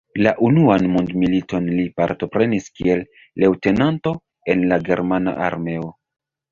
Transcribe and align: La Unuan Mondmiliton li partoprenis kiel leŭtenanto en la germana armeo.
La 0.25 0.31
Unuan 0.45 0.87
Mondmiliton 0.95 1.67
li 1.81 1.85
partoprenis 2.01 2.73
kiel 2.79 3.07
leŭtenanto 3.45 4.19
en 4.55 4.69
la 4.75 4.85
germana 4.91 5.41
armeo. 5.53 5.97